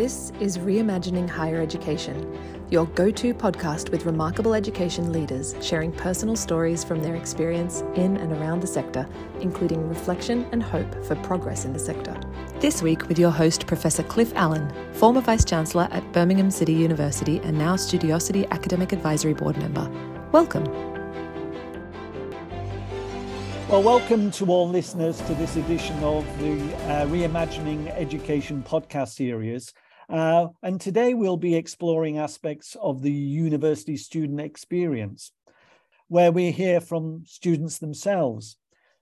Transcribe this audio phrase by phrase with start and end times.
[0.00, 2.26] This is Reimagining Higher Education,
[2.70, 8.16] your go to podcast with remarkable education leaders sharing personal stories from their experience in
[8.16, 9.06] and around the sector,
[9.42, 12.18] including reflection and hope for progress in the sector.
[12.60, 17.38] This week, with your host, Professor Cliff Allan, former Vice Chancellor at Birmingham City University
[17.40, 19.86] and now Studiosity Academic Advisory Board member.
[20.32, 20.64] Welcome.
[23.68, 26.54] Well, welcome to all listeners to this edition of the
[26.86, 29.74] uh, Reimagining Education podcast series.
[30.10, 35.30] Uh, and today we'll be exploring aspects of the university student experience,
[36.08, 38.56] where we hear from students themselves.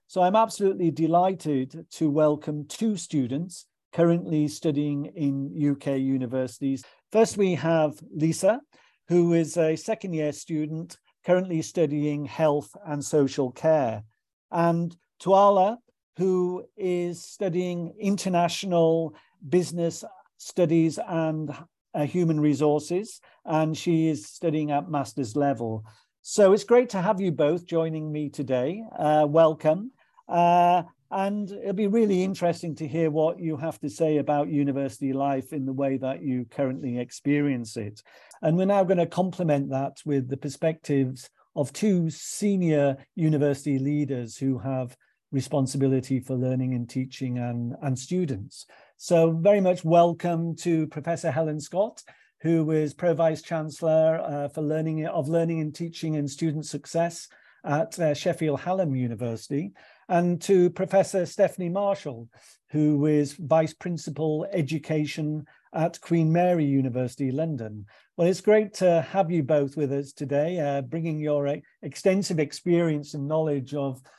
[0.05, 6.83] So I'm absolutely delighted to welcome two students currently studying in UK universities.
[7.11, 8.61] First, we have Lisa,
[9.07, 14.03] who is a second year student currently studying health and social care
[14.51, 15.77] and Tinuola,
[16.17, 19.15] who is studying international
[19.47, 20.03] business
[20.39, 21.55] studies and
[21.93, 25.85] uh, human resources, and she is studying at master's level.
[26.21, 28.83] So it's great to have you both joining me today.
[28.97, 29.91] Uh, welcome.
[30.27, 35.11] Uh, and it'll be really interesting to hear what you have to say about university
[35.11, 38.01] life in the way that you currently experience it.
[38.41, 44.37] And we're now going to complement that with the perspectives of two senior university leaders
[44.37, 44.95] who have
[45.31, 48.65] responsibility for learning and teaching and, and students.
[49.01, 52.03] So very much welcome to Professor Helen Scott,
[52.41, 57.29] who is Pro Vice Chancellor uh, for Learning of Learning and Teaching and Student Success
[57.63, 59.71] at uh, Sheffield Hallam University,
[60.09, 62.27] and to Professor Stephanie Marshall,
[62.71, 67.85] who is Vice Principal Education at Queen Mary University, London.
[68.17, 73.13] Well, it's great to have you both with us today, uh, bringing your extensive experience
[73.13, 74.09] and knowledge of uh,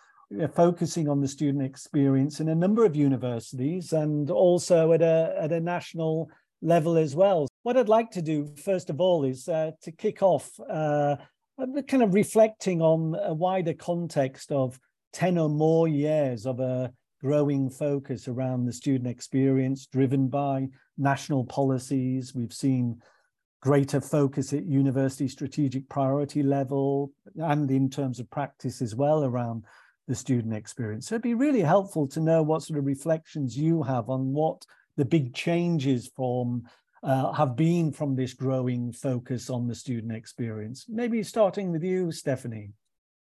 [0.54, 5.52] focusing on the student experience in a number of universities and also at a, at
[5.52, 6.30] a national
[6.62, 7.48] level as well.
[7.62, 11.16] What I'd like to do, first of all, is uh, to kick off uh,
[11.88, 14.78] kind of reflecting on a wider context of
[15.12, 21.44] 10 or more years of a growing focus around the student experience driven by national
[21.44, 22.34] policies.
[22.34, 23.02] We've seen
[23.60, 29.64] greater focus at university strategic priority level and in terms of practice as well around
[30.10, 31.06] the student experience.
[31.06, 34.66] So it'd be really helpful to know what sort of reflections you have on what
[34.96, 36.64] the big changes from
[37.04, 40.86] uh, have been from this growing focus on the student experience.
[40.88, 42.72] Maybe starting with you, Stephanie.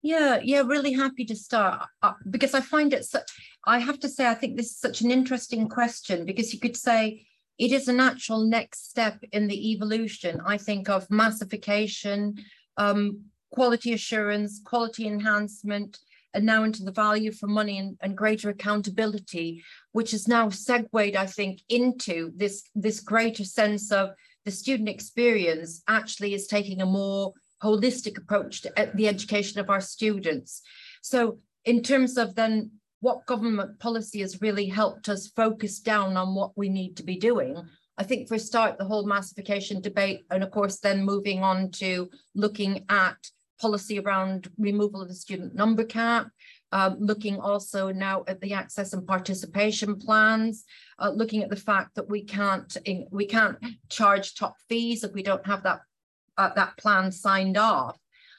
[0.01, 3.31] Yeah, yeah, really happy to start uh, because I find it such,
[3.67, 6.79] I have to say, I think this is such an interesting question because you could
[6.79, 7.27] say
[7.59, 12.37] it is a natural next step in the evolution, I think, of massification,
[12.79, 13.21] um,
[13.53, 15.99] quality assurance, quality enhancement,
[16.35, 21.17] and now into the value for money and, and greater accountability, which is now segued,
[21.17, 24.11] I think, into this, this greater sense of
[24.45, 27.33] the student experience actually is taking a more
[27.63, 30.63] holistic approach to the education of our students.
[31.03, 32.71] So in terms of then
[33.01, 37.17] what government policy has really helped us focus down on what we need to be
[37.17, 37.57] doing.
[37.97, 41.71] I think for a start, the whole massification debate, and of course, then moving on
[41.73, 43.17] to looking at
[43.61, 46.29] policy around removal of the student number cap,
[46.73, 50.65] um, looking also now at the access and participation plans,
[50.99, 52.77] uh, looking at the fact that we can't
[53.11, 55.81] we can't charge top fees if we don't have that
[56.39, 57.99] uh, that plan signed off,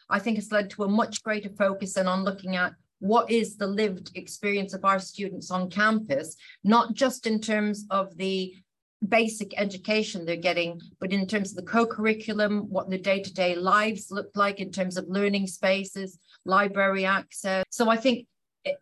[0.09, 3.57] I think has led to a much greater focus and on looking at what is
[3.57, 8.53] the lived experience of our students on campus, not just in terms of the
[9.07, 14.29] basic education they're getting, but in terms of the co-curriculum, what their day-to-day lives look
[14.35, 17.65] like in terms of learning spaces, library access.
[17.69, 18.27] So I think
[18.63, 18.77] it,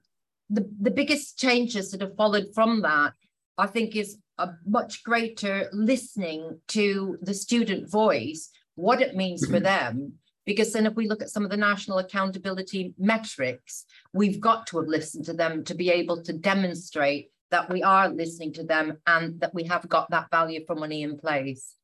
[0.50, 3.14] the, the biggest changes that have followed from that,
[3.58, 9.54] I think is a much greater listening to the student voice what it means for
[9.54, 9.64] mm-hmm.
[9.64, 10.14] them.
[10.46, 14.80] Because then, if we look at some of the national accountability metrics, we've got to
[14.80, 18.98] have listened to them to be able to demonstrate that we are listening to them
[19.08, 21.76] and that we have got that value for money in place.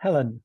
[0.00, 0.42] Helen.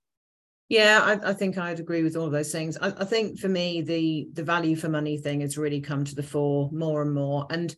[0.69, 2.77] Yeah, I, I think I'd agree with all of those things.
[2.77, 6.13] I, I, think for me, the the value for money thing has really come to
[6.15, 7.47] the fore more and more.
[7.49, 7.73] And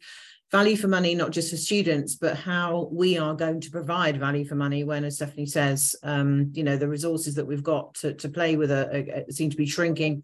[0.52, 4.46] value for money, not just for students, but how we are going to provide value
[4.46, 8.14] for money when, as Stephanie says, um, you know, the resources that we've got to,
[8.16, 10.24] to play with are, are, seem to be shrinking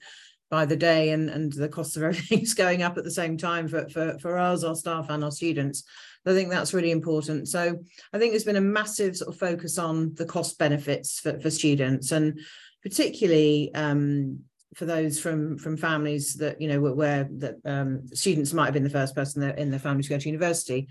[0.55, 3.35] by the day and, and the cost of everything is going up at the same
[3.35, 5.83] time for, for, for us, our staff and our students.
[6.25, 7.49] I think that's really important.
[7.49, 7.77] So
[8.13, 11.49] I think there's been a massive sort of focus on the cost benefits for, for
[11.51, 12.39] students and
[12.81, 14.39] particularly um,
[14.75, 18.73] for those from from families that you know where, where that um, students might have
[18.73, 20.87] been the first person in their family to go to university.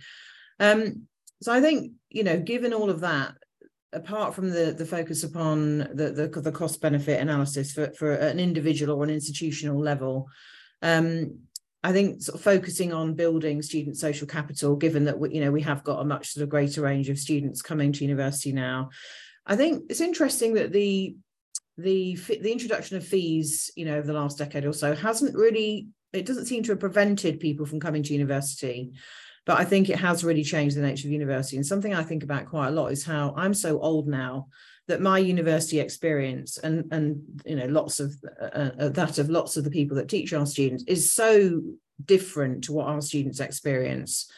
[0.61, 1.07] Um,
[1.41, 3.35] so I think you know, given all of that,
[3.95, 8.39] apart from the the focus upon the the, the cost benefit analysis for for an
[8.39, 10.29] individual or an institutional level
[10.83, 11.39] um,
[11.85, 15.53] I think sort of focusing on building student social capital, given that we, you know
[15.53, 18.89] we have got a much sort of greater range of students coming to university now,
[19.47, 21.15] I think it's interesting that the
[21.77, 25.89] the the introduction of fees, you know, over the last decade or so hasn't really
[26.15, 28.93] it doesn't seem to have prevented people from coming to university.
[29.47, 31.57] But I think it has really changed the nature of university.
[31.57, 34.49] And something I think about quite a lot is how I'm so old now
[34.87, 39.57] that my university experience and and you know lots of uh, uh, that of lots
[39.57, 41.63] of the people that teach our students is so
[42.05, 44.31] different to what our students experience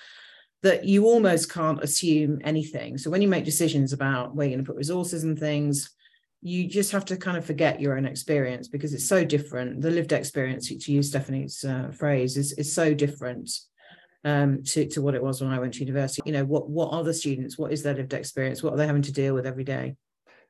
[0.63, 2.99] that you almost can't assume anything.
[2.99, 5.91] So when you make decisions about where you're going to put resources and things
[6.43, 9.81] you just have to kind of forget your own experience because it's so different.
[9.81, 13.51] The lived experience to use stephanie's uh, phrase is, is so different
[14.27, 16.21] um, to, to what it was when i went to university.
[16.27, 17.57] You know what what are the students?
[17.57, 18.63] What is their lived experience?
[18.63, 19.97] What are they having to deal with every day?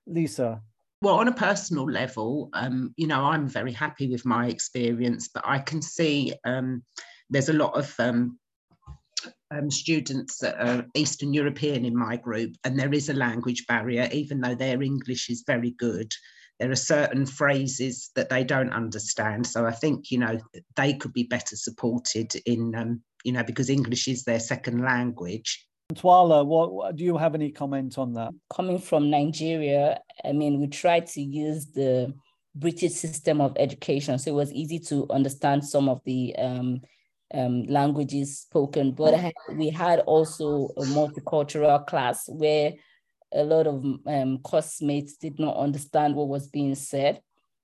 [0.07, 0.63] Lisa.
[1.03, 5.45] Well, on a personal level, um, you know, I'm very happy with my experience, but
[5.47, 6.83] I can see um,
[7.29, 8.39] there's a lot of um,
[9.51, 14.09] um, students that are Eastern European in my group, and there is a language barrier,
[14.13, 16.13] even though their English is very good.
[16.59, 19.47] There are certain phrases that they don't understand.
[19.47, 20.39] So I think, you know,
[20.75, 25.67] they could be better supported in, um, you know, because English is their second language.
[25.93, 28.31] Tinuola, what, what, do you have any comment on that?
[28.53, 32.15] Coming from Nigeria, I mean, we tried to use the
[32.57, 36.81] British system of education, so it was easy to understand some of the um,
[37.35, 38.93] um, languages spoken.
[38.93, 42.75] But we had also a multicultural class where
[43.33, 47.21] a lot of um, classmates did not understand what was being said.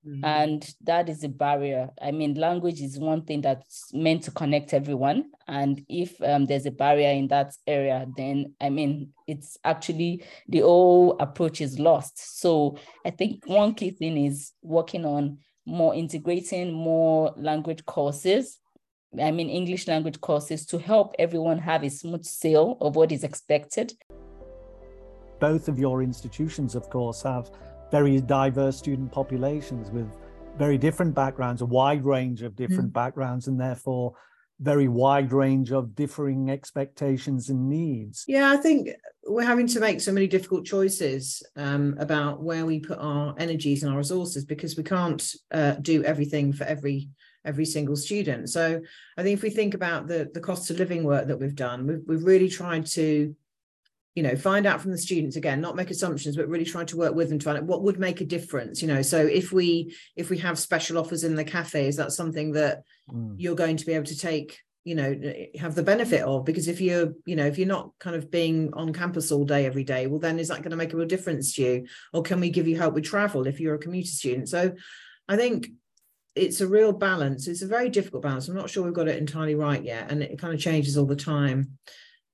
[0.07, 0.25] Mm-hmm.
[0.25, 1.91] And that is a barrier.
[2.01, 5.31] I mean, language is one thing that's meant to connect everyone.
[5.47, 10.61] And if um, there's a barrier in that area, then I mean, it's actually the
[10.61, 12.41] whole approach is lost.
[12.41, 18.59] So I think one key thing is working on more integrating more language courses.
[19.21, 23.25] I mean, English language courses to help everyone have a smooth sail of what is
[23.25, 23.93] expected.
[25.39, 27.51] Both of your institutions, of course, have
[27.91, 30.09] very diverse student populations with
[30.57, 32.95] very different backgrounds, a wide range of different mm.
[32.95, 34.15] backgrounds, and therefore
[34.61, 38.25] very wide range of differing expectations and needs.
[38.29, 38.91] Yeah, I think
[39.27, 43.83] we're having to make so many difficult choices um, about where we put our energies
[43.83, 47.09] and our resources because we can't uh, do everything for every
[47.45, 48.51] every single student.
[48.51, 48.81] So
[49.17, 51.87] I think if we think about the the cost of living work that we've done,
[51.87, 53.35] we've, we've really tried to
[54.15, 56.97] you know find out from the students again not make assumptions but really try to
[56.97, 59.53] work with them to find out what would make a difference you know so if
[59.53, 63.35] we if we have special offers in the cafe is that something that mm.
[63.39, 65.19] you're going to be able to take you know
[65.59, 68.73] have the benefit of because if you're you know if you're not kind of being
[68.75, 71.07] on campus all day every day well then is that going to make a real
[71.07, 74.11] difference to you or can we give you help with travel if you're a commuter
[74.11, 74.73] student so
[75.29, 75.69] i think
[76.35, 79.19] it's a real balance it's a very difficult balance i'm not sure we've got it
[79.19, 81.79] entirely right yet and it kind of changes all the time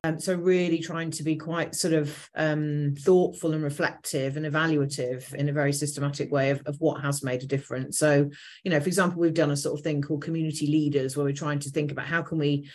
[0.05, 5.35] um, so really trying to be quite sort of um, thoughtful and reflective and evaluative
[5.35, 7.99] in a very systematic way of, of what has made a difference.
[7.99, 8.31] So,
[8.63, 11.33] you know, for example, we've done a sort of thing called community leaders where we're
[11.33, 12.71] trying to think about how can we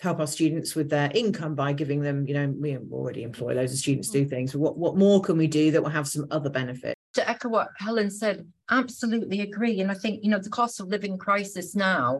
[0.00, 3.72] help our students with their income by giving them, you know, we already employ loads
[3.72, 4.54] of students do things.
[4.54, 6.95] What what more can we do that will have some other benefit?
[7.16, 9.80] To echo what Helen said, absolutely agree.
[9.80, 12.18] And I think, you know, the cost of living crisis now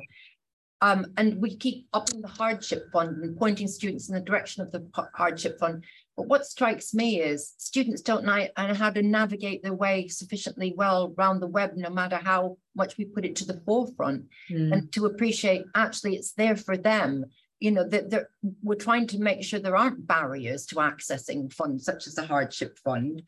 [0.83, 4.71] um, and we keep upping the hardship fund and pointing students in the direction of
[4.73, 5.85] the hardship fund.
[6.17, 11.15] But what strikes me is students don't know how to navigate their way sufficiently well
[11.19, 14.73] around the web, no matter how much we put it to the forefront, mm.
[14.73, 17.25] and to appreciate actually it's there for them.
[17.61, 18.27] You know that
[18.63, 22.79] we're trying to make sure there aren't barriers to accessing funds such as the hardship
[22.85, 23.23] fund.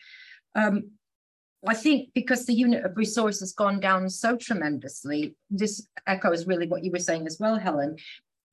[0.54, 0.90] Um,
[1.66, 6.68] I think because the unit of resource has gone down so tremendously, this echoes really
[6.68, 7.96] what you were saying as well, Helen,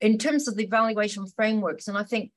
[0.01, 1.87] in terms of the evaluation frameworks.
[1.87, 2.31] And I think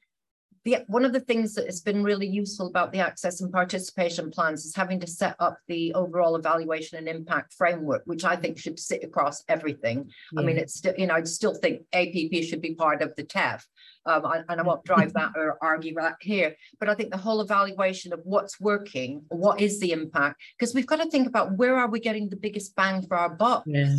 [0.64, 4.30] the, one of the things that has been really useful about the access and participation
[4.30, 8.58] plans is having to set up the overall evaluation and impact framework, which I think
[8.58, 10.10] should sit across everything.
[10.32, 10.40] Yeah.
[10.40, 13.24] I mean, it's still, you know, I still think APP should be part of the
[13.24, 13.64] TEF.
[14.06, 17.40] Um, and I won't drive that or argue that here, but I think the whole
[17.40, 21.76] evaluation of what's working, what is the impact, because we've got to think about where
[21.76, 23.64] are we getting the biggest bang for our buck.
[23.66, 23.96] Yeah.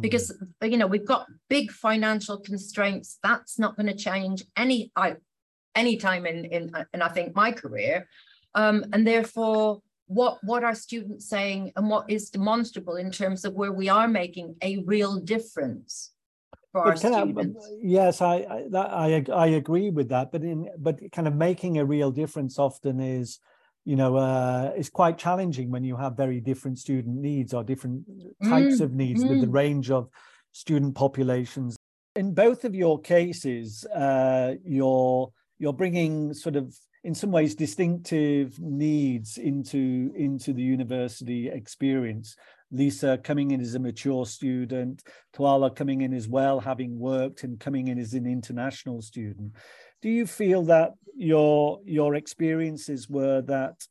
[0.00, 3.18] Because you know we've got big financial constraints.
[3.22, 5.16] That's not going to change any I,
[5.74, 8.08] any time in in in I think my career,
[8.54, 13.54] um, and therefore what what are students saying and what is demonstrable in terms of
[13.54, 16.13] where we are making a real difference
[16.82, 17.66] for students.
[17.66, 18.36] I, yes, I
[18.74, 23.00] I, I agree with that, but in but kind of making a real difference often
[23.00, 23.40] is
[23.84, 28.04] you know, uh, it's quite challenging when you have very different student needs or different
[28.42, 29.28] types mm, of needs mm.
[29.28, 29.52] with the mm.
[29.52, 30.08] range of
[30.52, 31.76] student populations.
[32.16, 38.58] In both of your cases, uh, you're you're bringing sort of in some ways distinctive
[38.58, 42.36] needs into into the university experience
[42.74, 45.02] lisa coming in as a mature student
[45.34, 49.52] Tinuola coming in as well having worked and coming in as an international student
[50.02, 53.86] do you feel that your your experiences were that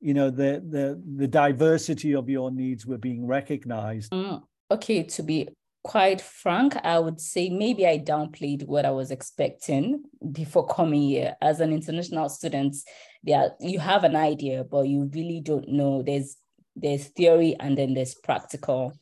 [0.00, 4.40] you know the the the diversity of your needs were being recognized mm,
[4.70, 5.48] okay to be
[5.88, 10.02] quite frank, I would say maybe I downplayed what I was expecting
[10.32, 11.34] before coming here.
[11.40, 12.76] As an international student,
[13.22, 16.02] yeah, you have an idea, but you really don't know.
[16.02, 16.36] There's
[16.80, 18.92] there's theory and then there's practical.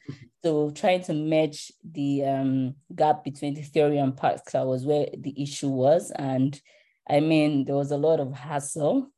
[0.44, 5.34] So trying to merge the um, gap between the theory and practical was where the
[5.42, 6.10] issue was.
[6.10, 6.60] And
[7.08, 9.08] I mean, there was a lot of hassle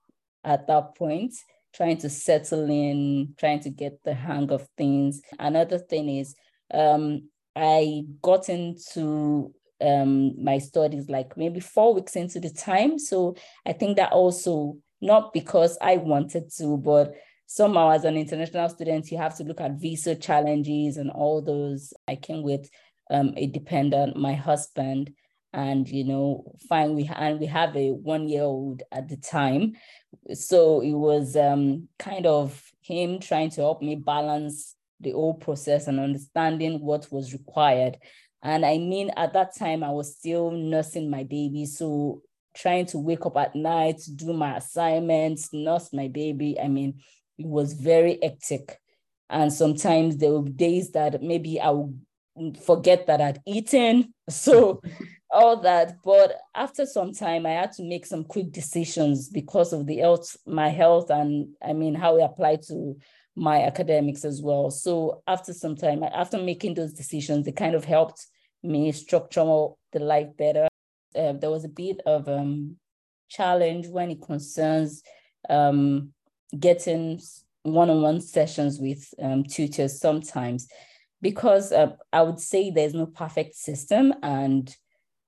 [0.45, 1.35] at that point,
[1.75, 5.21] trying to settle in, trying to get the hang of things.
[5.38, 6.35] Another thing is
[6.73, 12.99] um, I got into um, my studies like maybe four weeks into the time.
[12.99, 13.37] So
[13.67, 17.15] I think that also, not because I wanted to, but
[17.49, 21.95] somehow as an international student, you have to look at visa challenges and all those.
[22.07, 22.71] I came with
[23.11, 25.11] um, a dependent, my husband,
[25.55, 26.95] and you know, fine.
[26.95, 29.73] We and we have a one year old at the time,
[30.35, 35.87] so it was um, kind of him trying to help me balance the whole process
[35.87, 37.97] and understanding what was required.
[38.43, 41.64] And I mean, at that time, I was still nursing my baby.
[41.64, 42.23] So
[42.55, 46.59] trying to wake up at night, do my assignments, nurse my baby.
[46.61, 47.00] I mean,
[47.38, 48.78] it was very hectic.
[49.30, 54.14] And sometimes there were days that maybe I would forget that I'd eaten.
[54.30, 54.83] So
[55.30, 55.97] all that.
[56.04, 60.37] But after some time, I had to make some quick decisions because of the health,
[60.47, 62.97] my health, and I mean how it applied to
[63.35, 64.71] my academics as well.
[64.71, 68.26] So after some time, after making those decisions, it kind of helped
[68.62, 70.68] me structure the life better.
[71.14, 72.76] Uh, there was a bit of um,
[73.28, 75.02] challenge when it concerns
[75.49, 76.12] um,
[76.59, 77.21] getting
[77.62, 80.69] one-on-one sessions with um, tutors sometimes,
[81.21, 84.75] because uh, I would say there's no perfect system, and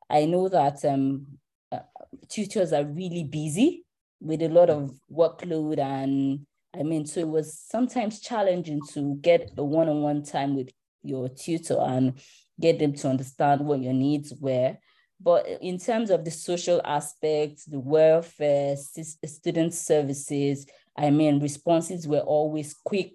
[0.09, 1.27] I know that um,
[1.73, 1.81] uh,
[2.29, 3.85] tutors are really busy
[4.21, 9.51] with a lot of workload and I mean, so it was sometimes challenging to get
[9.57, 10.71] a one on one time with
[11.03, 12.21] your tutor and
[12.61, 14.77] get them to understand what your needs were.
[15.21, 22.21] But in terms of the social aspects, the welfare, student services, I mean, responses were
[22.21, 23.15] always quick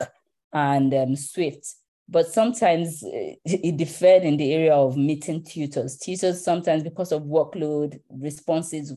[0.53, 1.67] and um, swift.
[2.07, 5.97] But sometimes eh, it differed in the area of meeting tutors.
[5.97, 8.93] Tutors sometimes, because of workload, responses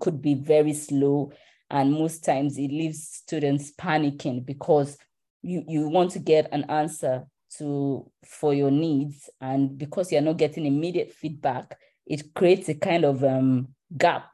[0.00, 1.32] could be very slow
[1.70, 4.96] and most times it leaves students panicking because
[5.42, 7.24] you, you want to get an answer
[7.58, 9.28] to for your needs.
[9.40, 14.26] And because you're not getting immediate feedback, it creates a kind of um, gap.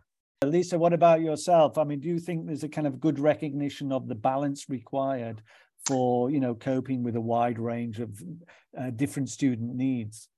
[0.44, 1.78] Lisa, what about yourself?
[1.78, 5.42] I mean, do you think there's a kind of good recognition of the balance required
[5.84, 8.22] for, you know, coping with a wide range of
[8.78, 10.28] uh, different student needs?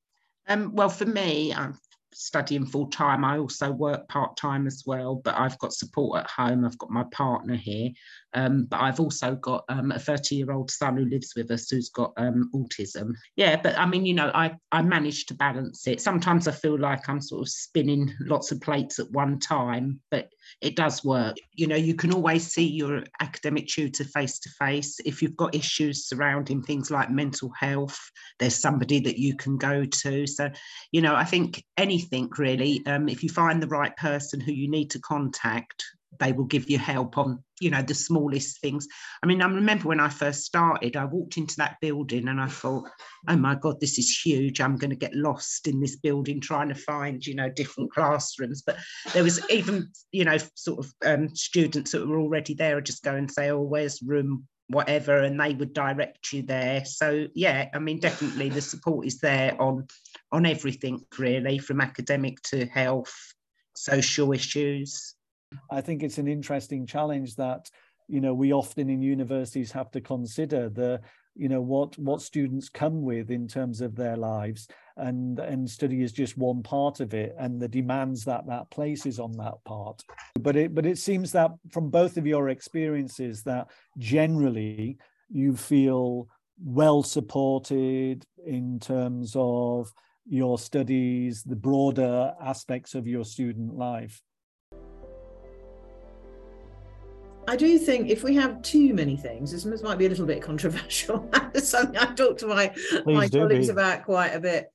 [0.46, 1.78] Um, well, for me, I'm
[2.14, 3.25] studying full time.
[3.25, 6.64] I also work part time as well, but I've got support at home.
[6.64, 7.90] I've got my partner here,
[8.33, 11.71] um, but I've also got um, a 30 year old son who lives with us
[11.71, 13.12] who's got um, autism.
[13.37, 16.00] Yeah, but I mean, you know, I, I manage to balance it.
[16.00, 20.30] Sometimes I feel like I'm sort of spinning lots of plates at one time, but
[20.60, 21.36] it does work.
[21.52, 24.98] You know, you can always see your academic tutor face to face.
[25.04, 27.98] If you've got issues surrounding things like mental health,
[28.38, 30.26] there's somebody that you can go to.
[30.26, 30.50] So,
[30.92, 34.70] you know, I think anything really, um, if you find the right person who you
[34.70, 35.84] need to contact,
[36.18, 38.87] they will give you help on you know the smallest things.
[39.23, 42.49] I mean i remember when i first started i walked into that building and i
[42.49, 42.88] thought
[43.28, 44.61] oh my god this is huge.
[44.61, 48.62] I'm going to get lost in this building trying to find you know different classrooms.
[48.62, 48.76] But
[49.12, 53.04] there was even you know sort of um, students that were already there would just
[53.04, 56.85] go and say oh where's room whatever and they would direct you there.
[56.85, 59.87] So yeah i mean definitely the support is there on
[60.33, 63.14] on everything really from academic to health
[63.76, 65.14] social issues
[65.70, 67.70] I think it's an interesting challenge that
[68.08, 71.00] you know we often in universities have to consider the
[71.34, 76.02] you know what what students come with in terms of their lives and and study
[76.02, 80.02] is just one part of it and the demands that that places on that part.
[80.38, 83.68] But it but it seems that from both of your experiences that
[83.99, 86.28] generally you feel
[86.62, 89.92] well supported in terms of
[90.26, 94.23] your studies the broader aspects of your student life
[97.46, 100.42] I do think if we have too many things, this might be a little bit
[100.42, 101.28] controversial.
[101.54, 102.74] something I talked to my,
[103.04, 103.72] my colleagues be.
[103.72, 104.70] about quite a bit.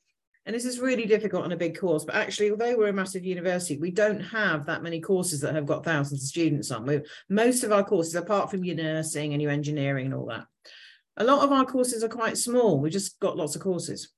[0.46, 2.06] And this is really difficult on a big course.
[2.06, 5.66] But actually, although we're a massive university, we don't have that many courses that have
[5.66, 6.86] got thousands of students on.
[6.86, 10.46] We, most of our courses, apart from your nursing and your engineering and all that,
[11.18, 12.80] a lot of our courses are quite small.
[12.80, 14.10] We've just got lots of courses.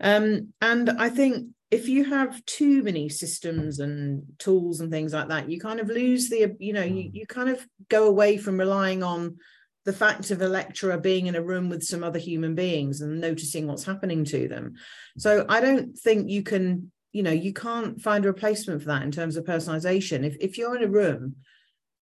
[0.00, 5.28] Um, and I think if you have too many systems and tools and things like
[5.28, 7.16] that, you kind of lose the, you know, you, hmm.
[7.16, 9.36] you kind of go away from relying on
[9.84, 13.20] the fact of a lecturer being in a room with some other human beings and
[13.20, 14.74] noticing what's happening to them.
[15.18, 19.02] So I don't think you can, you know, you can't find a replacement for that
[19.02, 20.24] in terms of personalization.
[20.24, 21.36] If, if you're in a room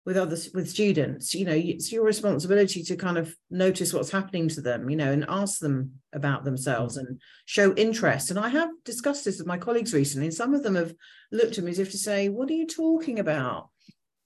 [0.06, 4.48] with others with students you know it's your responsibility to kind of notice what's happening
[4.48, 8.30] to them you know and ask them about themselves and show interest.
[8.30, 10.94] And i have discussed this with my colleagues recently and some of them have
[11.32, 13.68] looked at me as if to say what are you talking about?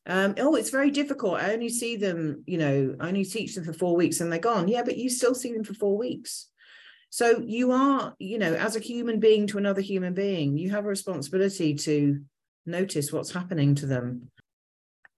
[0.07, 1.41] Um, oh it's very difficult.
[1.41, 4.39] I only see them you know i only teach them for four weeks and they're
[4.39, 4.69] gone.
[4.69, 6.49] Yeah but you still see them for four weeks.
[7.09, 10.85] So you are you know as a human being to another human being you have
[10.85, 12.21] a responsibility to
[12.67, 14.31] notice what's happening to them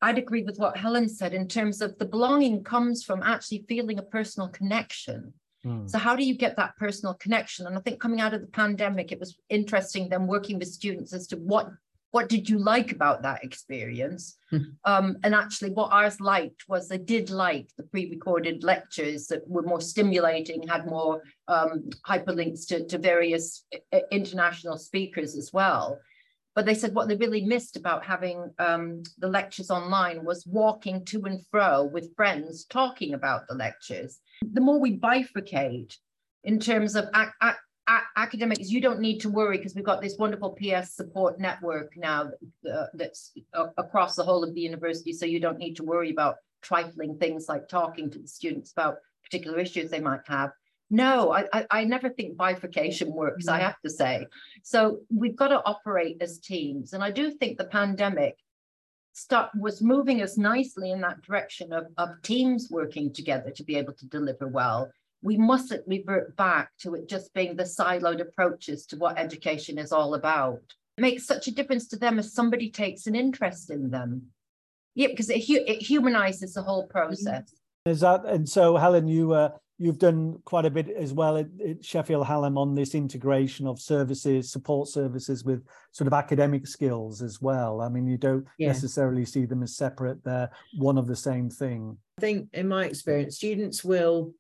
[0.03, 3.99] I'd agree with what Helen said in terms of the belonging comes from actually feeling
[3.99, 5.33] a personal connection.
[5.65, 5.89] Mm.
[5.89, 7.67] So how do you get that personal connection?
[7.67, 11.13] And I think coming out of the pandemic, it was interesting then working with students
[11.13, 11.71] as to what
[12.11, 14.37] what did you like about that experience?
[14.53, 14.65] Mm.
[14.85, 19.63] Um, and actually, what ours liked was they did like the pre-recorded lectures that were
[19.63, 23.65] more stimulating, had more um, hyperlinks to, to various
[24.11, 25.99] international speakers as well.
[26.55, 31.05] But they said what they really missed about having um, the lectures online was walking
[31.07, 34.21] to and fro with friends talking about the lectures.
[34.43, 35.97] The more we bifurcate
[36.45, 40.19] in terms of ac- ac- academics, you don't need to worry because we've got this
[40.19, 42.31] wonderful PS support network now
[42.71, 45.13] uh, that's uh, across the whole of the university.
[45.13, 48.97] So you don't need to worry about trifling things like talking to the students about
[49.25, 50.51] particular issues they might have.
[50.93, 53.63] No, I, I, I never think bifurcation works, I mm.
[53.63, 54.27] have to say.
[54.63, 56.93] So we've got to operate as teams.
[56.93, 58.37] And I do think the pandemic
[59.15, 63.77] start was moving us nicely in that direction of, of teams working together to be
[63.77, 64.91] able to deliver well.
[65.23, 69.93] We mustn't revert back to it just being the siloed approaches to what education is
[69.93, 70.61] all about.
[70.99, 74.27] It makes such a difference to them as somebody takes an interest in them.
[74.95, 77.55] Yeah, because it, it humanizes the whole process.
[77.87, 79.51] Is that and so Helen, you uh,
[79.83, 83.81] you've done quite a bit as well at, at, Sheffield Hallam on this integration of
[83.81, 87.81] services, support services with sort of academic skills as well.
[87.81, 88.69] I mean, you don't yeah.
[88.69, 91.97] necessarily see them as separate; they're one of the same thing.
[92.19, 94.33] I think, in my experience, students will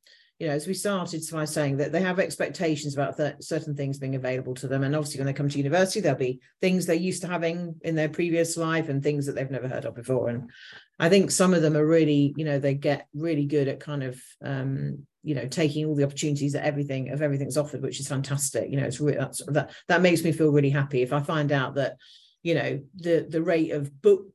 [0.43, 3.99] you know, as we started by saying that they have expectations about th- certain things
[3.99, 4.83] being available to them.
[4.83, 7.95] And obviously, when they come to university, there'll be things they're used to having in
[7.95, 10.31] their previous life and things that they've never heard of before.
[10.31, 10.51] And
[10.99, 14.03] I think some of them are really, you know, they get really good at kind
[14.03, 18.09] of, um, you know, taking all the opportunities that everything of everything's offered, which is
[18.09, 18.71] fantastic.
[18.71, 21.53] You know, it's really that's, that that makes me feel really happy if I find
[21.53, 21.97] out that,
[22.43, 24.27] you know, the the rate of book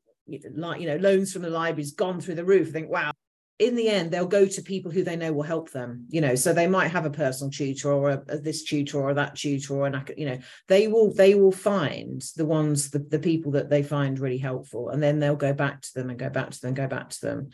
[0.53, 2.69] like you know loans from the library's gone through the roof.
[2.69, 3.11] I think, wow,
[3.59, 6.35] in the end they'll go to people who they know will help them you know
[6.35, 9.73] so they might have a personal tutor or a, a this tutor or that tutor
[9.73, 13.69] or an you know they will they will find the ones the, the people that
[13.69, 16.61] they find really helpful and then they'll go back to them and go back to
[16.61, 17.49] them go back to them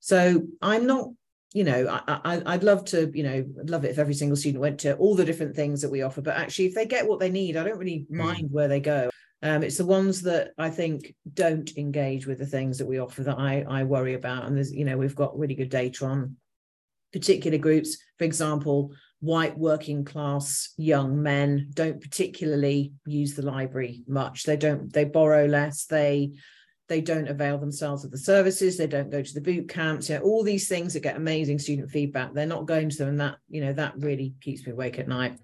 [0.00, 1.08] so i'm not
[1.54, 4.62] you know I, I i'd love to you know love it if every single student
[4.62, 7.20] went to all the different things that we offer but actually if they get what
[7.20, 8.16] they need i don't really mm.
[8.16, 9.10] mind where they go
[9.42, 13.24] um, it's the ones that I think don't engage with the things that we offer
[13.24, 14.44] that I, I worry about.
[14.44, 16.36] And there's, you know, we've got really good data on
[17.12, 17.98] particular groups.
[18.18, 24.44] For example, white working class young men don't particularly use the library much.
[24.44, 26.32] They don't, they borrow less, they
[26.92, 30.14] they don't avail themselves of the services, they don't go to the boot camps, you
[30.14, 32.34] know, all these things that get amazing student feedback.
[32.34, 35.08] They're not going to them, and that, you know, that really keeps me awake at
[35.08, 35.38] night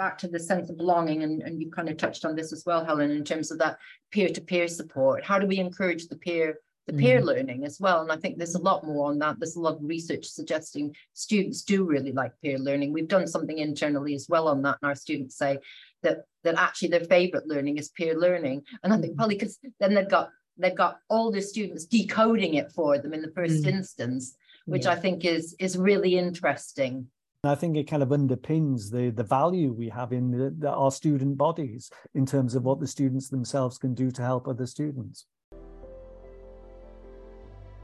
[0.00, 2.62] back to the sense of belonging, and, and you kind of touched on this as
[2.64, 3.76] well, Helen, in terms of that
[4.12, 5.22] peer-to-peer support.
[5.22, 7.24] How do we encourage the peer the peer mm.
[7.24, 8.00] learning as well?
[8.00, 9.36] And I think there's a lot more on that.
[9.38, 12.94] There's a lot of research suggesting students do really like peer learning.
[12.94, 15.58] We've done something internally as well on that, and our students say
[16.02, 18.62] that that actually their favorite learning is peer learning.
[18.82, 22.70] And I think probably because then they've got they've got all the students decoding it
[22.72, 23.68] for them in the first mm.
[23.68, 24.92] instance, which yeah.
[24.92, 27.06] I think is is really interesting.
[27.42, 30.90] I think it kind of underpins the the value we have in the, the, our
[30.90, 35.26] student bodies in terms of what the students themselves can do to help other students.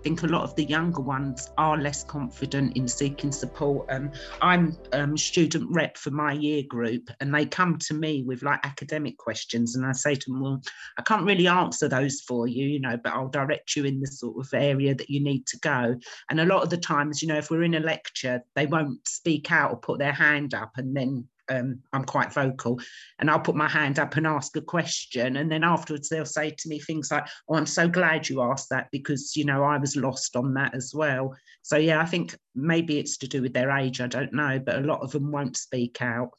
[0.07, 3.89] Think a lot of the younger ones are less confident in seeking support.
[3.89, 8.45] And I'm um, student rep for my year group, and they come to me with
[8.45, 10.63] like academic questions, and I say to them, "Well,
[10.97, 14.07] I can't really answer those for you, you know, but I'll direct you in the
[14.07, 15.97] sort of area that you need to go."
[16.31, 19.09] And a lot of the times, you know, if we're in a lecture, they won't
[19.09, 22.81] speak out or put their hand up, and then um, I'm quite vocal,
[23.19, 26.51] and I'll put my hand up and ask a question, and then afterwards they'll say
[26.51, 29.79] to me things like, "Oh, I'm so glad you asked that because you know I
[29.79, 33.53] was lost on that as well." So yeah, I think maybe it's to do with
[33.53, 34.01] their age.
[34.01, 36.31] I don't know, but a lot of them won't speak out.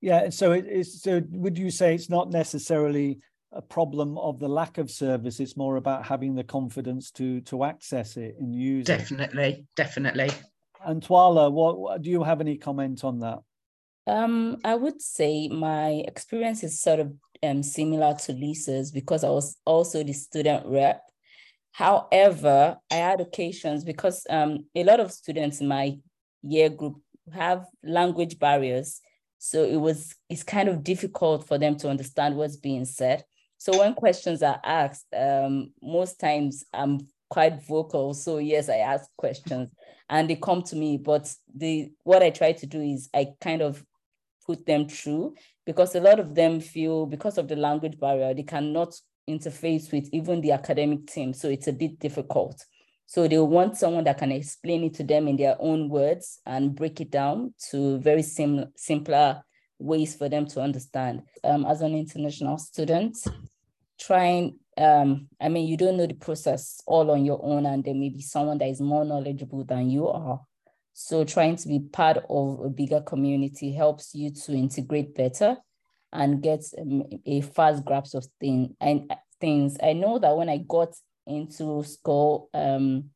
[0.00, 0.30] Yeah.
[0.30, 1.02] So it is.
[1.02, 3.20] So would you say it's not necessarily
[3.52, 5.40] a problem of the lack of service?
[5.40, 9.66] It's more about having the confidence to to access it and use definitely, it.
[9.76, 10.48] Definitely, definitely.
[10.84, 13.40] And Tinuola, what, what do you have any comment on that?
[14.08, 19.28] Um, I would say my experience is sort of um, similar to Lisa's because I
[19.28, 21.02] was also the student rep.
[21.72, 25.98] However, I had occasions because um, a lot of students in my
[26.42, 26.96] year group
[27.32, 29.00] have language barriers.
[29.38, 33.24] So it was it's kind of difficult for them to understand what's being said.
[33.58, 38.14] So when questions are asked, um, most times I'm quite vocal.
[38.14, 39.70] So yes, I ask questions
[40.08, 40.96] and they come to me.
[40.96, 43.84] But the what I try to do is I kind of
[44.48, 45.34] put them through
[45.66, 48.94] because a lot of them feel because of the language barrier, they cannot
[49.28, 51.34] interface with even the academic team.
[51.34, 52.64] So it's a bit difficult.
[53.04, 56.74] So they want someone that can explain it to them in their own words and
[56.74, 59.42] break it down to very sim- simpler
[59.78, 61.22] ways for them to understand.
[61.44, 63.16] Um, as an international student,
[63.98, 67.94] trying, um, I mean, you don't know the process all on your own, and there
[67.94, 70.40] may be someone that is more knowledgeable than you are.
[71.00, 75.56] So trying to be part of a bigger community helps you to integrate better
[76.12, 79.08] and get um, a fast grasp of thing, and
[79.40, 79.76] things.
[79.80, 83.10] I know that when I got into school, um,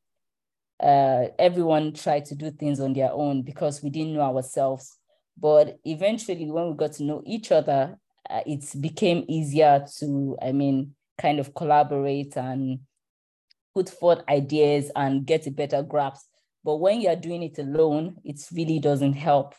[0.80, 4.96] uh, everyone tried to do things on their own because we didn't know ourselves.
[5.36, 7.98] But eventually, when we got to know each other,
[8.30, 12.78] uh, it became easier to, I mean, kind of collaborate and
[13.74, 16.28] put forth ideas and get a better grasp
[16.64, 19.54] but when you're doing it alone, it really doesn't help.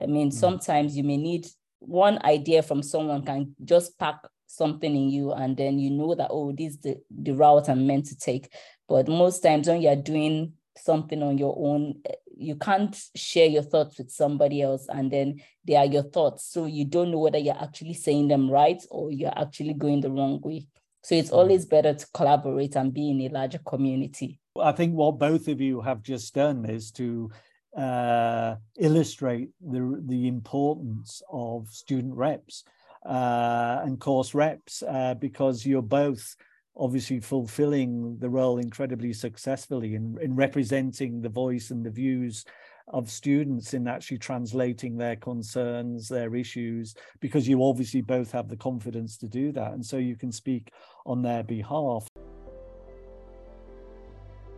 [0.00, 0.32] I mean, mm.
[0.32, 1.46] sometimes you may need
[1.80, 6.28] one idea from someone can just pack something in you and then you know that
[6.30, 8.52] oh this is the, the route i'm meant to take
[8.88, 13.62] but most times when you're doing something on your own eh, you can't share your
[13.62, 17.38] thoughts with somebody else and then they are your thoughts so you don't know whether
[17.38, 20.66] you're actually saying them right or you're actually going the wrong way
[21.02, 21.34] so it's mm.
[21.34, 25.60] always better to collaborate and be in a larger community I think what both of
[25.60, 27.30] you have just done is to
[27.76, 32.64] uh, illustrate the the importance of student reps
[33.06, 36.36] uh, and course reps uh, because you're both
[36.76, 42.44] obviously fulfilling the role incredibly successfully in, in representing the voice and the views
[42.90, 48.56] of students in actually translating their concerns, their issues, because you obviously both have the
[48.56, 49.72] confidence to do that.
[49.72, 50.72] And so you can speak
[51.06, 52.08] on their behalf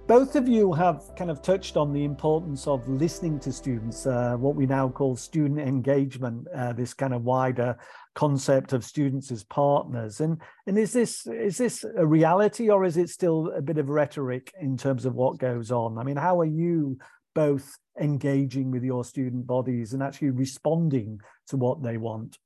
[0.07, 4.35] both of you have kind of touched on the importance of listening to students, uh,
[4.37, 7.77] what we now call student engagement, uh, this kind of wider
[8.15, 10.21] concept of students as partners.
[10.21, 13.89] And and is this is this a reality or is it still a bit of
[13.89, 15.97] rhetoric in terms of what goes on?
[15.99, 16.99] I mean, how are you
[17.35, 22.39] both engaging with your student bodies and actually responding to what they want?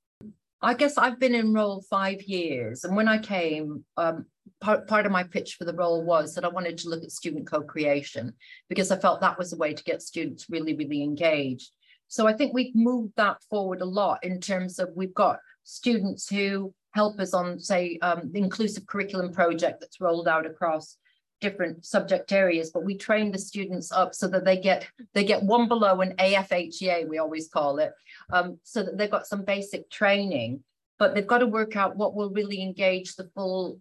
[0.61, 4.25] I guess I've been in role five years, and when I came, um,
[4.59, 7.11] part, part of my pitch for the role was that I wanted to look at
[7.11, 8.33] student co-creation
[8.67, 11.71] because I felt that was a way to get students really, really engaged.
[12.07, 16.27] So I think we've moved that forward a lot in terms of we've got students
[16.27, 20.97] who help us on, say, um, the inclusive curriculum project that's rolled out across
[21.39, 25.43] different subject areas, but we train the students up so that they get they get
[25.43, 27.93] one below an AFHEA, we always call it,
[28.31, 30.63] um, so that they've got some basic training,
[30.99, 33.79] but they've got to work out what will really engage the full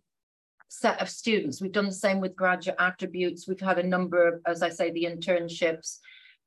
[0.69, 1.61] set of students.
[1.61, 3.47] We've done the same with graduate attributes.
[3.47, 5.99] We've had a number of, as I say, the internships.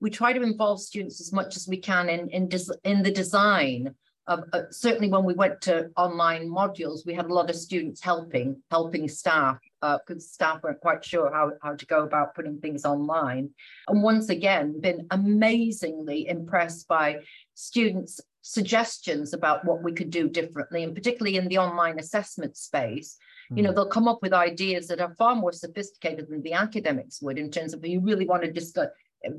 [0.01, 2.49] We try to involve students as much as we can in, in,
[2.83, 3.95] in the design
[4.29, 8.61] uh, certainly when we went to online modules, we had a lot of students helping,
[8.69, 12.85] helping staff, because uh, staff weren't quite sure how, how to go about putting things
[12.85, 13.49] online.
[13.87, 17.21] And once again, been amazingly impressed by
[17.55, 23.17] students' suggestions about what we could do differently, and particularly in the online assessment space.
[23.51, 23.77] You know, hmm.
[23.77, 27.49] they'll come up with ideas that are far more sophisticated than the academics would in
[27.49, 28.89] terms of you really want to discuss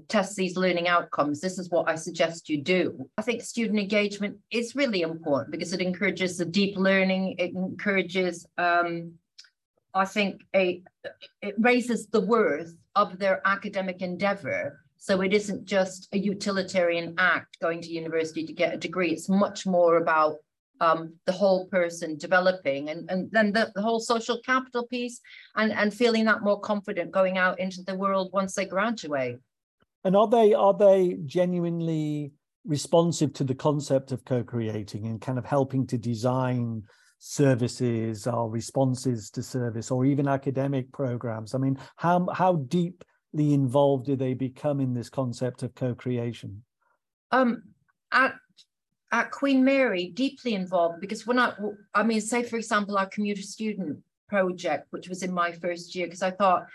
[0.09, 3.09] test these learning outcomes, this is what I suggest you do.
[3.17, 8.47] I think student engagement is really important because it encourages the deep learning, it encourages
[8.59, 9.15] um,
[9.95, 10.83] I think a
[11.43, 14.81] it raises the worth of their academic endeavor.
[14.99, 19.13] So it isn't just a utilitarian act going to university to get a degree.
[19.13, 20.37] It's much more about
[20.81, 25.21] um, the whole person developing and, and then the, the whole social capital piece
[25.57, 29.39] and, and feeling that more confident going out into the world once they graduate.
[30.05, 32.33] And are they are they genuinely
[32.65, 36.83] responsive to the concept of co-creating and kind of helping to design
[37.19, 41.55] services or responses to service or even academic programs?
[41.55, 46.63] I mean, how how deeply involved do they become in this concept of co-creation?
[47.31, 47.63] Um,
[48.13, 48.35] at
[49.13, 51.53] at Queen Mary, deeply involved because when I,
[51.95, 56.07] I mean, say for example, our commuter student project, which was in my first year,
[56.07, 56.67] because I thought,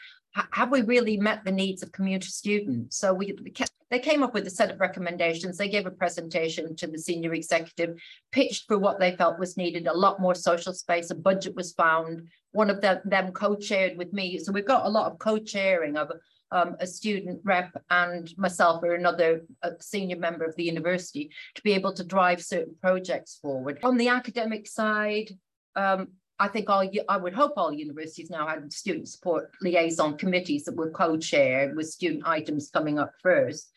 [0.51, 2.97] have we really met the needs of commuter students?
[2.97, 5.57] So we, we kept, they came up with a set of recommendations.
[5.57, 7.97] They gave a presentation to the senior executive,
[8.31, 11.73] pitched for what they felt was needed, a lot more social space, a budget was
[11.73, 12.27] found.
[12.51, 14.39] One of them, them co-chaired with me.
[14.39, 16.11] So we've got a lot of co-chairing of
[16.51, 19.41] um, a student rep and myself or another
[19.79, 23.79] senior member of the university to be able to drive certain projects forward.
[23.83, 25.31] On the academic side,
[25.75, 30.65] um, I think all I would hope all universities now had student support liaison committees
[30.65, 33.71] that were co-chaired with student items coming up first.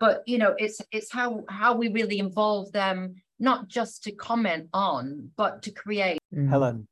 [0.00, 4.68] But you know, it's it's how how we really involve them, not just to comment
[4.72, 6.18] on, but to create.
[6.34, 6.48] Mm.
[6.48, 6.88] Helen.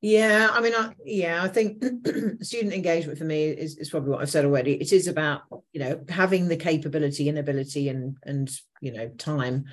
[0.00, 1.82] Yeah, I mean, I, yeah, I think
[2.40, 4.74] student engagement for me is, is probably what I've said already.
[4.74, 8.50] It is about you know having the capability and ability and and
[8.80, 9.64] you know time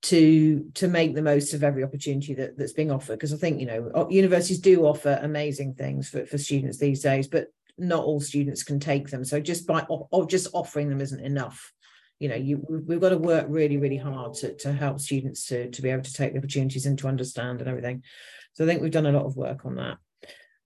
[0.00, 3.58] to to make the most of every opportunity that, that's being offered because I think
[3.58, 8.20] you know universities do offer amazing things for, for students these days, but not all
[8.20, 9.24] students can take them.
[9.24, 11.72] So just by or just offering them isn't enough.
[12.20, 15.70] You know, you we've got to work really, really hard to, to help students to,
[15.70, 18.02] to be able to take the opportunities and to understand and everything.
[18.54, 19.98] So I think we've done a lot of work on that.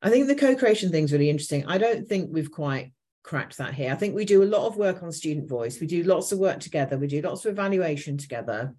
[0.00, 1.66] I think the co-creation thing is really interesting.
[1.66, 2.92] I don't think we've quite
[3.22, 3.92] cracked that here.
[3.92, 5.78] I think we do a lot of work on student voice.
[5.78, 6.96] We do lots of work together.
[6.98, 8.74] We do lots of evaluation together.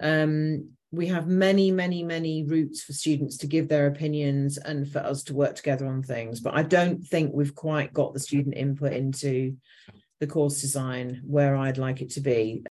[0.00, 5.00] Um, we have many, many, many routes for students to give their opinions and for
[5.00, 6.40] us to work together on things.
[6.40, 9.56] But I don't think we've quite got the student input into
[10.20, 12.64] the course design where I'd like it to be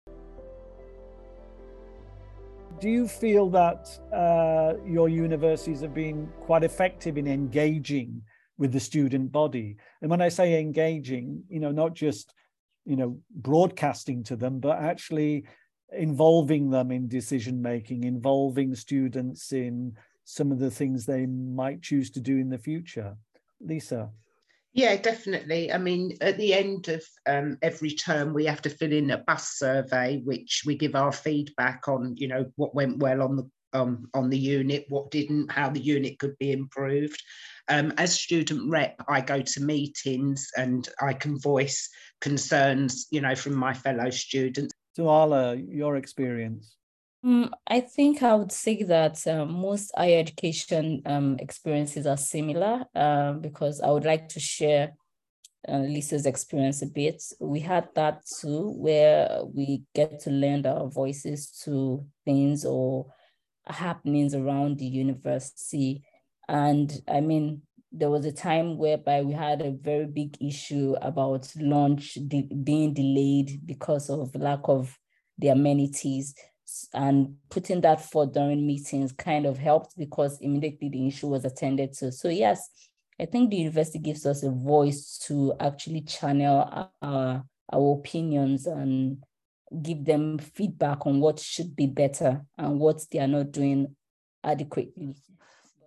[2.79, 8.21] do you feel that uh, your universities have been quite effective in engaging
[8.57, 9.77] with the student body?
[10.01, 12.33] And when I say engaging, you know, not just
[12.85, 15.45] you know broadcasting to them, but actually
[15.91, 22.09] involving them in decision making, involving students in some of the things they might choose
[22.11, 23.15] to do in the future.
[23.61, 24.09] Lisa.
[24.73, 25.71] Yeah, definitely.
[25.71, 29.19] I mean, at the end of um, every term, we have to fill in a
[29.19, 33.49] bus survey, which we give our feedback on, you know, what went well on the
[33.71, 37.21] um, on the unit, what didn't, how the unit could be improved.
[37.67, 41.89] Um, as student rep, I go to meetings and I can voice
[42.21, 44.73] concerns, you know, from my fellow students.
[44.97, 46.77] Tinuola, your experience.
[47.23, 52.85] Um, I think I would say that uh, most higher education um, experiences are similar
[52.95, 54.93] uh, because I would like to share
[55.67, 57.23] uh, Lisa's experience a bit.
[57.39, 63.07] We had that too, where we get to lend our voices to things or
[63.65, 66.03] happenings around the university.
[66.47, 67.63] And I mean,
[67.97, 72.93] there was a time whereby we had a very big issue about launch de- being
[72.93, 74.97] delayed because of lack of
[75.37, 76.35] the amenities
[76.93, 81.93] and putting that forth during meetings kind of helped because immediately the issue was attended
[81.93, 82.11] to.
[82.11, 82.69] So yes,
[83.19, 89.23] I think the university gives us a voice to actually channel our, our opinions and
[89.81, 93.95] give them feedback on what should be better and what they are not doing
[94.43, 95.15] adequately.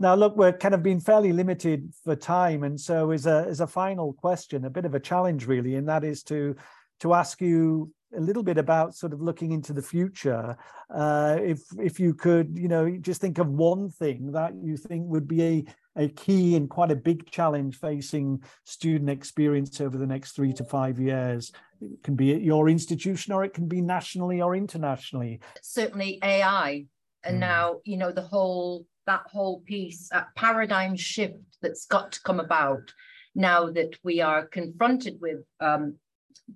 [0.00, 3.61] Now, look, we're kind of being fairly limited for time, and so as a as
[3.61, 6.54] a final question, a bit of a challenge, really, and that is to
[7.00, 10.56] to ask you a little bit about sort of looking into the future.
[10.88, 15.04] Uh, if if you could, you know, just think of one thing that you think
[15.06, 15.64] would be a
[15.96, 20.64] a key and quite a big challenge facing student experience over the next three to
[20.64, 21.52] five years.
[21.80, 25.40] It can be at your institution or it can be nationally or internationally.
[25.61, 26.87] Certainly AI.
[27.24, 27.40] And mm.
[27.40, 32.40] now, you know, the whole that whole piece, that paradigm shift that's got to come
[32.40, 32.92] about
[33.34, 35.96] now that we are confronted with um,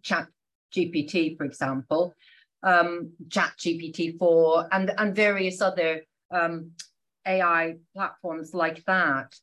[0.03, 0.29] chat
[0.75, 2.15] GPT, for example,
[2.63, 6.71] um, Chat GPT-4, and, and various other um,
[7.27, 9.35] AI platforms like that.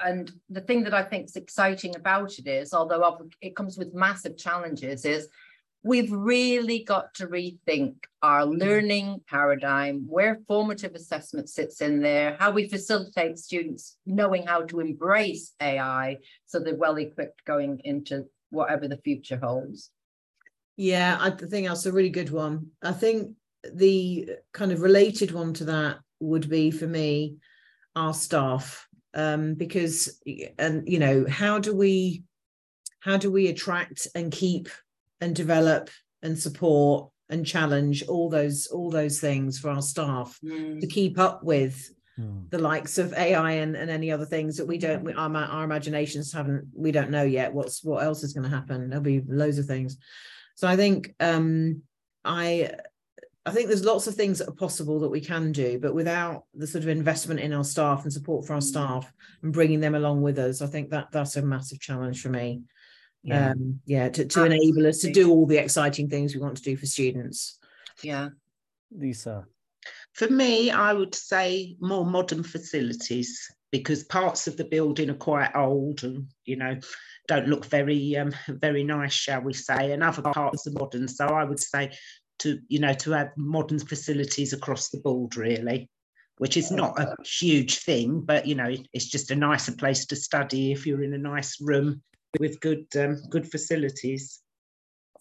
[0.00, 3.94] And the thing that I think is exciting about it is, although it comes with
[3.94, 5.28] massive challenges, is
[5.82, 12.50] we've really got to rethink our learning paradigm, where formative assessment sits in there, how
[12.50, 18.86] we facilitate students knowing how to embrace AI so they're well equipped going into whatever
[18.86, 19.90] the future holds.
[20.76, 22.68] Yeah, I think that's a really good one.
[22.82, 23.32] I think
[23.72, 27.36] the kind of related one to that would be for me
[27.94, 30.20] our staff um, because
[30.58, 32.22] and you know how do we
[33.00, 34.68] how do we attract and keep
[35.22, 35.88] and develop
[36.22, 40.80] and support and challenge all those all those things for our staff mm.
[40.80, 42.50] to keep up with mm.
[42.50, 45.64] the likes of AI and, and any other things that we don't we, our, our
[45.64, 49.22] imaginations haven't we don't know yet what's what else is going to happen there'll be
[49.28, 49.96] loads of things
[50.56, 51.82] so I think um
[52.24, 52.72] I
[53.46, 56.44] I think there's lots of things that are possible that we can do, but without
[56.54, 58.64] the sort of investment in our staff and support for our mm.
[58.64, 62.28] staff and bringing them along with us, I think that that's a massive challenge for
[62.28, 62.62] me.
[63.22, 66.56] Yeah, um, yeah to, to enable us to do all the exciting things we want
[66.56, 67.58] to do for students.
[68.02, 68.30] Yeah.
[68.90, 69.46] Lisa.
[70.12, 75.54] For me, I would say more modern facilities because parts of the building are quite
[75.54, 76.78] old and, you know,
[77.28, 81.06] don't look very um, very nice, shall we say, and other parts are modern.
[81.06, 81.92] So I would say
[82.42, 85.88] to you know to have modern facilities across the board really
[86.38, 90.16] which is not a huge thing but you know it's just a nicer place to
[90.16, 92.02] study if you're in a nice room
[92.38, 94.40] with good um, good facilities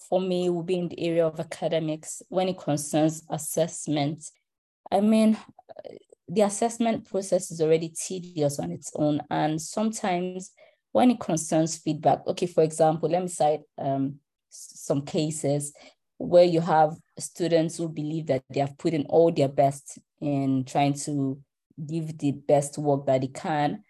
[0.10, 4.24] for me it will be in the area of academics when it concerns assessment
[4.92, 5.38] i mean
[6.28, 10.52] the assessment process is already tedious on its own and sometimes
[10.94, 14.16] when it concerns feedback okay for example let me cite um,
[14.50, 15.74] some cases
[16.18, 20.64] where you have students who believe that they have put in all their best in
[20.66, 21.42] trying to
[21.88, 23.84] give the best work that they can.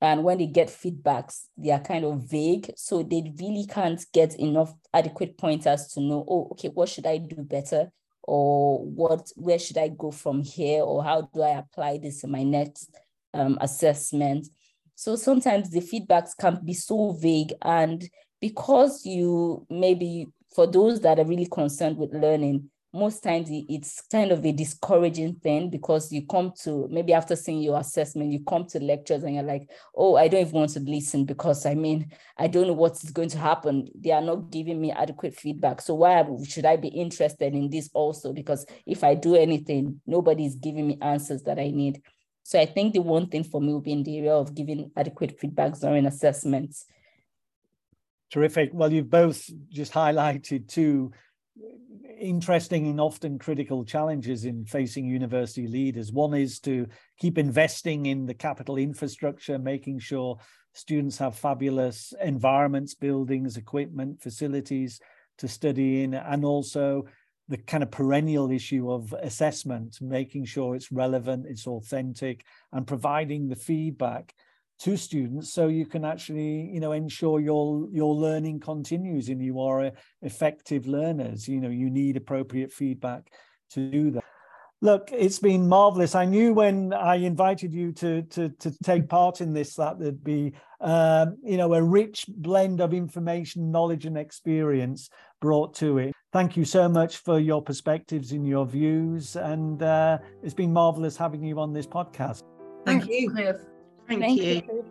[0.00, 2.70] And when they get feedbacks, they are kind of vague.
[2.76, 7.18] So they really can't get enough adequate pointers to know, oh, okay, what should I
[7.18, 7.90] do better?
[8.22, 10.82] Or what, where should I go from here?
[10.82, 12.94] Or how do I apply this in my next
[13.32, 14.48] um, assessment?
[14.96, 17.54] So sometimes the feedbacks can be so vague.
[17.62, 18.06] And
[18.40, 24.32] because you maybe for those that are really concerned with learning, most times it's kind
[24.32, 28.66] of a discouraging thing because you come to maybe after seeing your assessment, you come
[28.66, 32.10] to lectures and you're like, oh, I don't even want to listen because I mean,
[32.36, 33.88] I don't know what's going to happen.
[33.94, 35.80] They are not giving me adequate feedback.
[35.80, 38.32] So why should I be interested in this also?
[38.32, 42.02] Because if I do anything, nobody is giving me answers that I need.
[42.42, 44.90] So I think the one thing for me will be in the area of giving
[44.96, 46.86] adequate feedback during assessments
[48.30, 48.70] Terrific.
[48.72, 51.12] Well, you've both just highlighted two
[52.18, 56.12] interesting and often critical challenges in facing university leaders.
[56.12, 56.86] One is to
[57.18, 60.38] keep investing in the capital infrastructure, making sure
[60.72, 65.00] students have fabulous environments, buildings, equipment, facilities
[65.38, 67.04] to study in, and also
[67.48, 73.48] the kind of perennial issue of assessment, making sure it's relevant, it's authentic, and providing
[73.48, 74.34] the feedback
[74.78, 79.60] to students so you can actually you know ensure your your learning continues and you
[79.60, 79.90] are
[80.22, 81.48] effective learners.
[81.48, 83.30] You know you need appropriate feedback
[83.70, 84.24] to do that.
[84.82, 89.40] Look it's been marvelous i knew when i invited you to to to take part
[89.40, 94.18] in this that there'd be um, you know a rich blend of information knowledge and
[94.18, 95.08] experience
[95.40, 96.12] brought to it.
[96.32, 101.16] Thank you so much for your perspectives and your views and uh, it's been marvelous
[101.16, 102.42] having you on this podcast.
[102.84, 103.30] Thank you.
[103.30, 103.56] Cliff.
[104.08, 104.54] Thank, Thank you.
[104.54, 104.84] you.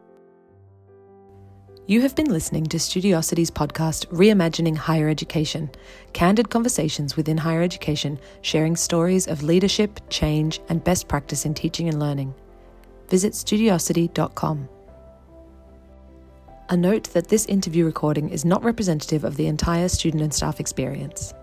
[1.87, 5.69] You have been listening to Studiosity's podcast, Reimagining Higher Education
[6.13, 11.87] candid conversations within higher education, sharing stories of leadership, change, and best practice in teaching
[11.87, 12.33] and learning.
[13.09, 14.67] Visit studiosity.com.
[16.69, 20.59] A note that this interview recording is not representative of the entire student and staff
[20.59, 21.35] experience.